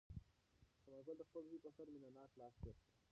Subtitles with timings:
[0.85, 2.87] ثمر ګل د خپل زوی په سر مینه ناک لاس تېر کړ.